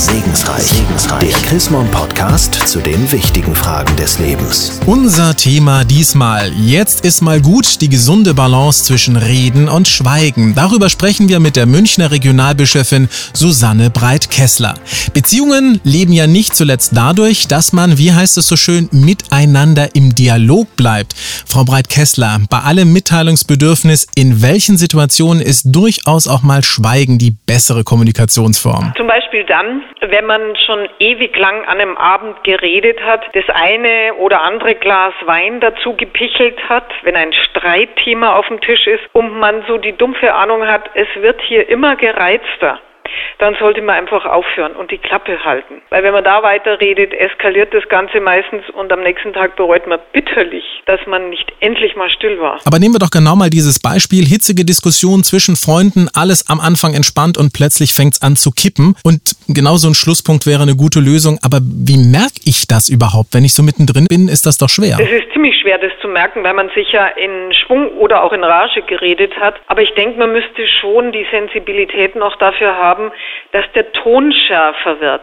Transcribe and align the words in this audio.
Segensreich. 0.00 0.62
Segensreich. 0.62 1.28
Der 1.28 1.48
Chrismon 1.50 1.90
Podcast 1.90 2.54
zu 2.66 2.80
den 2.80 3.12
wichtigen 3.12 3.54
Fragen 3.54 3.94
des 3.96 4.18
Lebens. 4.18 4.80
Unser 4.86 5.36
Thema 5.36 5.84
diesmal. 5.84 6.50
Jetzt 6.54 7.04
ist 7.04 7.20
mal 7.20 7.42
gut 7.42 7.82
die 7.82 7.90
gesunde 7.90 8.32
Balance 8.32 8.84
zwischen 8.84 9.16
Reden 9.16 9.68
und 9.68 9.88
Schweigen. 9.88 10.54
Darüber 10.54 10.88
sprechen 10.88 11.28
wir 11.28 11.38
mit 11.38 11.54
der 11.54 11.66
Münchner 11.66 12.10
Regionalbischöfin 12.10 13.10
Susanne 13.34 13.90
Breit-Kessler. 13.90 14.72
Beziehungen 15.12 15.82
leben 15.84 16.14
ja 16.14 16.26
nicht 16.26 16.56
zuletzt 16.56 16.92
dadurch, 16.94 17.46
dass 17.46 17.74
man, 17.74 17.98
wie 17.98 18.14
heißt 18.14 18.38
es 18.38 18.48
so 18.48 18.56
schön, 18.56 18.88
miteinander 18.92 19.94
im 19.94 20.14
Dialog 20.14 20.74
bleibt. 20.76 21.14
Frau 21.14 21.64
Breit-Kessler, 21.64 22.40
bei 22.48 22.60
allem 22.60 22.94
Mitteilungsbedürfnis, 22.94 24.06
in 24.14 24.40
welchen 24.40 24.78
Situationen 24.78 25.42
ist 25.42 25.64
durchaus 25.66 26.26
auch 26.26 26.40
mal 26.40 26.64
Schweigen 26.64 27.18
die 27.18 27.32
bessere 27.44 27.84
Kommunikationsform? 27.84 28.94
Zum 28.96 29.06
Beispiel 29.06 29.44
dann, 29.46 29.82
wenn 30.00 30.26
man 30.26 30.56
schon 30.56 30.88
ewig 30.98 31.36
lang 31.36 31.64
an 31.66 31.80
einem 31.80 31.96
Abend 31.96 32.42
geredet 32.44 33.00
hat, 33.02 33.22
das 33.34 33.48
eine 33.48 34.14
oder 34.14 34.42
andere 34.42 34.74
Glas 34.74 35.14
Wein 35.24 35.60
dazu 35.60 35.94
gepichelt 35.94 36.58
hat, 36.68 36.90
wenn 37.02 37.16
ein 37.16 37.32
Streitthema 37.32 38.36
auf 38.36 38.46
dem 38.48 38.60
Tisch 38.60 38.86
ist 38.86 39.02
und 39.12 39.38
man 39.38 39.64
so 39.66 39.78
die 39.78 39.96
dumpfe 39.96 40.34
Ahnung 40.34 40.66
hat, 40.66 40.90
es 40.94 41.08
wird 41.16 41.40
hier 41.42 41.68
immer 41.68 41.96
gereizter 41.96 42.80
dann 43.38 43.56
sollte 43.58 43.80
man 43.80 43.96
einfach 43.96 44.24
aufhören 44.24 44.72
und 44.72 44.90
die 44.90 44.98
Klappe 44.98 45.42
halten. 45.44 45.80
Weil 45.88 46.02
wenn 46.02 46.12
man 46.12 46.24
da 46.24 46.42
weiterredet, 46.42 47.12
eskaliert 47.14 47.72
das 47.72 47.88
Ganze 47.88 48.20
meistens 48.20 48.62
und 48.74 48.92
am 48.92 49.00
nächsten 49.00 49.32
Tag 49.32 49.56
bereut 49.56 49.86
man 49.86 49.98
bitterlich, 50.12 50.64
dass 50.86 51.00
man 51.06 51.30
nicht 51.30 51.50
endlich 51.60 51.96
mal 51.96 52.10
still 52.10 52.38
war. 52.40 52.60
Aber 52.64 52.78
nehmen 52.78 52.94
wir 52.94 52.98
doch 52.98 53.10
genau 53.10 53.36
mal 53.36 53.50
dieses 53.50 53.80
Beispiel, 53.80 54.24
hitzige 54.24 54.64
Diskussion 54.64 55.24
zwischen 55.24 55.56
Freunden, 55.56 56.08
alles 56.12 56.48
am 56.48 56.60
Anfang 56.60 56.94
entspannt 56.94 57.38
und 57.38 57.52
plötzlich 57.52 57.94
fängt 57.94 58.14
es 58.14 58.22
an 58.22 58.36
zu 58.36 58.50
kippen 58.50 58.94
und 59.04 59.20
genau 59.54 59.76
so 59.76 59.88
ein 59.88 59.94
Schlusspunkt 59.94 60.46
wäre 60.46 60.62
eine 60.62 60.76
gute 60.76 61.00
Lösung. 61.00 61.38
Aber 61.42 61.58
wie 61.62 61.98
merke 61.98 62.40
ich 62.44 62.66
das 62.66 62.88
überhaupt? 62.88 63.34
Wenn 63.34 63.44
ich 63.44 63.54
so 63.54 63.62
mittendrin 63.62 64.06
bin, 64.08 64.28
ist 64.28 64.46
das 64.46 64.58
doch 64.58 64.68
schwer. 64.68 64.98
Es 65.00 65.10
ist 65.10 65.32
ziemlich 65.32 65.58
schwer, 65.60 65.78
das 65.78 65.92
zu 66.00 66.08
merken, 66.08 66.42
weil 66.42 66.54
man 66.54 66.70
sicher 66.74 67.16
in 67.16 67.52
Schwung 67.54 67.88
oder 67.98 68.22
auch 68.22 68.32
in 68.32 68.44
Rage 68.44 68.82
geredet 68.82 69.32
hat. 69.38 69.56
Aber 69.66 69.82
ich 69.82 69.92
denke, 69.94 70.18
man 70.18 70.32
müsste 70.32 70.66
schon 70.80 71.12
die 71.12 71.26
Sensibilität 71.30 72.16
noch 72.16 72.36
dafür 72.36 72.76
haben, 72.76 73.10
dass 73.52 73.64
der 73.74 73.90
Ton 73.92 74.32
schärfer 74.32 75.00
wird, 75.00 75.22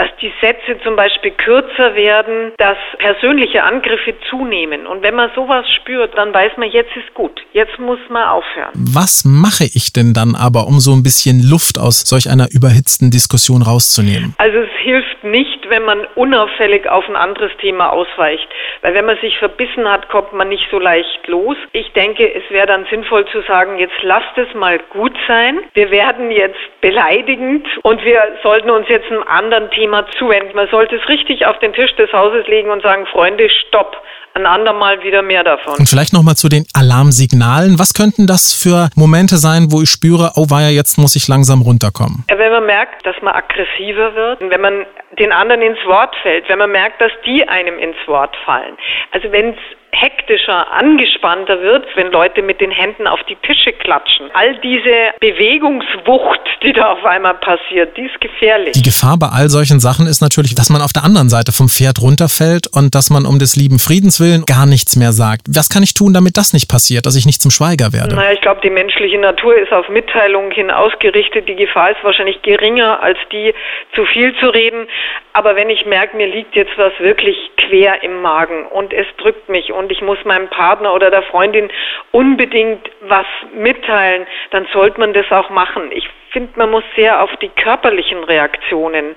dass 0.00 0.08
die 0.22 0.32
Sätze 0.40 0.80
zum 0.82 0.96
Beispiel 0.96 1.32
kürzer 1.32 1.94
werden, 1.94 2.52
dass 2.56 2.78
persönliche 2.96 3.62
Angriffe 3.64 4.14
zunehmen. 4.30 4.86
Und 4.86 5.02
wenn 5.02 5.14
man 5.14 5.30
sowas 5.34 5.66
spürt, 5.76 6.16
dann 6.16 6.32
weiß 6.32 6.52
man, 6.56 6.70
jetzt 6.70 6.96
ist 6.96 7.12
gut, 7.12 7.38
jetzt 7.52 7.78
muss 7.78 7.98
man 8.08 8.26
aufhören. 8.26 8.70
Was 8.72 9.26
mache 9.26 9.64
ich 9.64 9.92
denn 9.92 10.14
dann 10.14 10.34
aber, 10.34 10.66
um 10.66 10.80
so 10.80 10.92
ein 10.94 11.02
bisschen 11.02 11.42
Luft 11.42 11.78
aus 11.78 12.00
solch 12.00 12.30
einer 12.30 12.48
überhitzten 12.50 13.10
Diskussion 13.10 13.60
rauszunehmen? 13.60 14.34
Also 14.38 14.60
es 14.60 14.70
hilft 14.82 15.22
nicht, 15.22 15.68
wenn 15.68 15.84
man 15.84 16.06
unauffällig 16.14 16.88
auf 16.88 17.06
ein 17.06 17.16
anderes 17.16 17.52
Thema 17.60 17.92
ausweicht. 17.92 18.48
Weil 18.80 18.94
wenn 18.94 19.04
man 19.04 19.18
sich 19.18 19.36
verbissen 19.36 19.86
hat, 19.86 20.08
kommt 20.08 20.32
man 20.32 20.48
nicht 20.48 20.66
so 20.70 20.78
leicht 20.78 21.26
los. 21.26 21.56
Ich 21.72 21.92
denke, 21.92 22.24
es 22.24 22.44
wäre 22.48 22.66
dann 22.66 22.86
sinnvoll 22.88 23.26
zu 23.26 23.42
sagen, 23.42 23.78
jetzt 23.78 24.00
lasst 24.02 24.38
es 24.38 24.52
mal 24.54 24.78
gut 24.90 25.14
sein. 25.28 25.60
Wir 25.74 25.90
werden 25.90 26.30
jetzt 26.30 26.56
beleidigend 26.80 27.66
und 27.82 28.02
wir 28.02 28.22
sollten 28.42 28.70
uns 28.70 28.88
jetzt 28.88 29.10
einem 29.10 29.24
anderen 29.24 29.70
Thema 29.72 29.89
zuwenden. 30.18 30.54
Man 30.54 30.68
sollte 30.70 30.96
es 30.96 31.08
richtig 31.08 31.46
auf 31.46 31.58
den 31.58 31.72
Tisch 31.72 31.94
des 31.96 32.12
Hauses 32.12 32.46
legen 32.46 32.70
und 32.70 32.82
sagen, 32.82 33.06
Freunde, 33.06 33.48
stopp 33.68 33.96
ein 34.34 34.46
andermal 34.46 35.02
wieder 35.02 35.22
mehr 35.22 35.44
davon. 35.44 35.74
Und 35.78 35.88
vielleicht 35.88 36.12
nochmal 36.12 36.36
zu 36.36 36.48
den 36.48 36.64
Alarmsignalen. 36.74 37.78
Was 37.78 37.94
könnten 37.94 38.26
das 38.26 38.52
für 38.52 38.88
Momente 38.94 39.36
sein, 39.36 39.68
wo 39.70 39.82
ich 39.82 39.90
spüre, 39.90 40.32
oh 40.36 40.46
weia, 40.50 40.68
jetzt 40.68 40.98
muss 40.98 41.16
ich 41.16 41.26
langsam 41.28 41.62
runterkommen? 41.62 42.24
Wenn 42.28 42.52
man 42.52 42.66
merkt, 42.66 43.04
dass 43.06 43.16
man 43.22 43.34
aggressiver 43.34 44.14
wird, 44.14 44.40
wenn 44.40 44.60
man 44.60 44.86
den 45.18 45.32
anderen 45.32 45.62
ins 45.62 45.78
Wort 45.86 46.14
fällt, 46.22 46.48
wenn 46.48 46.58
man 46.58 46.70
merkt, 46.70 47.00
dass 47.00 47.12
die 47.26 47.46
einem 47.48 47.78
ins 47.78 47.96
Wort 48.06 48.36
fallen. 48.44 48.76
Also 49.12 49.32
wenn 49.32 49.50
es 49.50 49.58
hektischer, 49.92 50.70
angespannter 50.72 51.60
wird, 51.60 51.86
wenn 51.94 52.10
Leute 52.10 52.42
mit 52.42 52.60
den 52.60 52.70
Händen 52.70 53.06
auf 53.06 53.20
die 53.28 53.36
Tische 53.36 53.72
klatschen. 53.72 54.30
All 54.34 54.56
diese 54.58 55.12
Bewegungswucht, 55.20 56.40
die 56.62 56.72
da 56.72 56.92
auf 56.92 57.04
einmal 57.04 57.34
passiert, 57.34 57.96
die 57.96 58.02
ist 58.02 58.20
gefährlich. 58.20 58.72
Die 58.72 58.82
Gefahr 58.82 59.18
bei 59.18 59.28
all 59.28 59.48
solchen 59.48 59.80
Sachen 59.80 60.06
ist 60.06 60.20
natürlich, 60.20 60.54
dass 60.54 60.70
man 60.70 60.82
auf 60.82 60.92
der 60.92 61.04
anderen 61.04 61.28
Seite 61.28 61.52
vom 61.52 61.68
Pferd 61.68 62.00
runterfällt 62.00 62.68
und 62.72 62.94
dass 62.94 63.10
man 63.10 63.26
um 63.26 63.38
des 63.38 63.56
lieben 63.56 63.78
Friedens 63.78 64.20
willen 64.20 64.44
gar 64.46 64.66
nichts 64.66 64.96
mehr 64.96 65.12
sagt. 65.12 65.42
Was 65.48 65.68
kann 65.68 65.82
ich 65.82 65.94
tun, 65.94 66.14
damit 66.14 66.36
das 66.36 66.52
nicht 66.52 66.68
passiert, 66.68 67.06
dass 67.06 67.16
ich 67.16 67.26
nicht 67.26 67.42
zum 67.42 67.50
Schweiger 67.50 67.92
werde? 67.92 68.14
Naja, 68.14 68.32
ich 68.32 68.40
glaube, 68.40 68.60
die 68.62 68.70
menschliche 68.70 69.18
Natur 69.18 69.56
ist 69.56 69.72
auf 69.72 69.88
Mitteilung 69.88 70.50
hin 70.50 70.70
ausgerichtet. 70.70 71.48
Die 71.48 71.56
Gefahr 71.56 71.90
ist 71.90 72.02
wahrscheinlich 72.02 72.42
geringer 72.42 73.02
als 73.02 73.18
die, 73.32 73.54
zu 73.94 74.04
viel 74.06 74.34
zu 74.38 74.48
reden. 74.48 74.86
Aber 75.32 75.56
wenn 75.56 75.70
ich 75.70 75.86
merke, 75.86 76.16
mir 76.16 76.26
liegt 76.26 76.56
jetzt 76.56 76.76
was 76.76 76.92
wirklich 76.98 77.36
quer 77.56 78.02
im 78.02 78.20
Magen 78.20 78.66
und 78.66 78.92
es 78.92 79.06
drückt 79.18 79.48
mich 79.48 79.72
und 79.72 79.79
ich 79.88 80.02
muss 80.02 80.18
meinem 80.24 80.48
Partner 80.48 80.92
oder 80.92 81.10
der 81.10 81.22
Freundin 81.22 81.68
unbedingt 82.12 82.90
was 83.02 83.26
mitteilen, 83.54 84.26
dann 84.50 84.66
sollte 84.72 84.98
man 84.98 85.12
das 85.12 85.30
auch 85.30 85.50
machen. 85.50 85.90
Ich 85.92 86.08
finde, 86.32 86.50
man 86.56 86.70
muss 86.70 86.84
sehr 86.96 87.22
auf 87.22 87.30
die 87.40 87.48
körperlichen 87.48 88.24
Reaktionen 88.24 89.16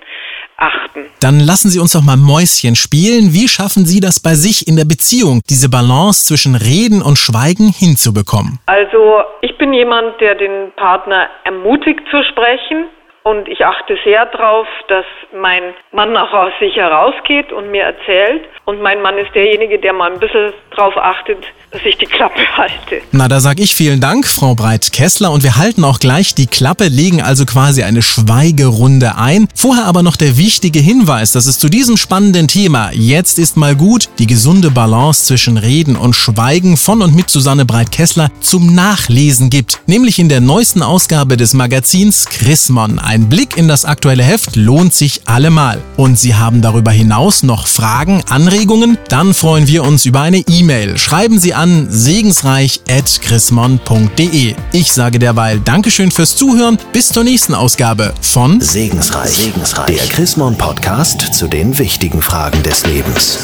achten. 0.58 1.06
Dann 1.22 1.40
lassen 1.40 1.70
Sie 1.70 1.80
uns 1.80 1.94
doch 1.94 2.02
mal 2.02 2.18
Mäuschen 2.18 2.76
spielen. 2.76 3.34
Wie 3.34 3.48
schaffen 3.48 3.86
Sie 3.86 4.00
das 4.00 4.20
bei 4.20 4.34
sich 4.34 4.68
in 4.68 4.76
der 4.76 4.86
Beziehung, 4.86 5.42
diese 5.50 5.70
Balance 5.70 6.26
zwischen 6.26 6.56
Reden 6.56 7.02
und 7.02 7.18
Schweigen 7.18 7.70
hinzubekommen? 7.70 8.60
Also 8.66 9.24
ich 9.42 9.58
bin 9.58 9.74
jemand, 9.74 10.20
der 10.22 10.36
den 10.36 10.72
Partner 10.76 11.30
ermutigt 11.44 12.02
zu 12.10 12.24
sprechen. 12.24 12.86
Und 13.24 13.48
ich 13.48 13.66
achte 13.66 13.98
sehr 14.04 14.26
darauf, 14.26 14.68
dass 14.90 15.06
mein 15.32 15.74
Mann 15.92 16.16
auch 16.18 16.34
aus 16.34 16.52
sich 16.60 16.76
herausgeht 16.76 17.54
und 17.54 17.72
mir 17.72 17.84
erzählt. 17.84 18.50
Und 18.66 18.82
mein 18.82 19.02
Mann 19.02 19.18
ist 19.18 19.34
derjenige, 19.34 19.80
der 19.80 19.94
mal 19.94 20.12
ein 20.12 20.20
bisschen 20.20 20.54
darauf 20.76 20.98
achtet, 20.98 21.38
dass 21.74 21.82
ich 21.86 21.98
die 21.98 22.06
Klappe 22.06 22.40
halte. 22.58 23.02
Na, 23.12 23.28
da 23.28 23.40
sag 23.40 23.60
ich 23.60 23.76
vielen 23.76 24.00
Dank, 24.00 24.28
Frau 24.28 24.56
Breit-Kessler. 24.56 25.32
Und 25.32 25.44
wir 25.44 25.58
halten 25.58 25.84
auch 25.84 26.00
gleich 26.00 26.36
die 26.36 26.48
Klappe, 26.48 26.88
legen 26.88 27.22
also 27.22 27.46
quasi 27.46 27.84
eine 27.84 28.02
Schweigerunde 28.02 29.18
ein. 29.18 29.48
Vorher 29.56 29.86
aber 29.86 30.04
noch 30.04 30.16
der 30.16 30.38
wichtige 30.38 30.80
Hinweis, 30.80 31.32
dass 31.32 31.48
es 31.48 31.58
zu 31.60 31.70
diesem 31.70 31.98
spannenden 31.98 32.48
Thema 32.48 32.92
Jetzt 32.94 33.40
ist 33.40 33.58
mal 33.58 33.76
gut 33.76 34.10
die 34.20 34.28
gesunde 34.28 34.70
Balance 34.70 35.26
zwischen 35.26 35.58
Reden 35.58 35.96
und 35.96 36.16
Schweigen 36.16 36.78
von 36.78 37.02
und 37.02 37.16
mit 37.16 37.30
Susanne 37.30 37.66
Breit-Kessler 37.66 38.30
zum 38.40 38.76
Nachlesen 38.76 39.50
gibt. 39.50 39.82
Nämlich 39.88 40.20
in 40.20 40.30
der 40.30 40.42
neuesten 40.42 40.84
Ausgabe 40.84 41.38
des 41.38 41.54
Magazins 41.54 42.26
Chrismon. 42.26 43.00
Ein 43.00 43.30
Blick 43.30 43.58
in 43.58 43.68
das 43.68 43.86
aktuelle 43.86 44.24
Heft 44.24 44.56
lohnt 44.56 44.94
sich 44.94 45.22
allemal. 45.26 45.82
Und 45.98 46.20
Sie 46.20 46.36
haben 46.36 46.62
darüber 46.62 46.92
hinaus 46.92 47.42
noch 47.44 47.68
Fragen, 47.68 48.24
Anregungen? 48.30 48.98
Dann 49.10 49.34
freuen 49.34 49.68
wir 49.68 49.84
uns 49.84 50.06
über 50.06 50.22
eine 50.22 50.40
E-Mail. 50.64 50.98
Schreiben 50.98 51.40
Sie 51.40 51.54
an 51.54 51.88
segensreich.chrismon.de. 51.90 54.56
Ich 54.72 54.94
sage 54.94 55.20
derweil 55.20 55.60
Dankeschön 55.60 56.10
fürs 56.10 56.38
Zuhören. 56.38 56.78
Bis 56.94 57.10
zur 57.10 57.26
nächsten 57.26 57.54
Ausgabe 57.54 58.14
von 58.22 58.62
Segensreich. 58.62 59.32
Segensreich. 59.32 59.98
Der 59.98 60.08
Chrismon 60.08 60.58
Podcast 60.58 61.34
zu 61.34 61.50
den 61.50 61.78
wichtigen 61.78 62.22
Fragen 62.22 62.64
des 62.64 62.86
Lebens. 62.86 63.40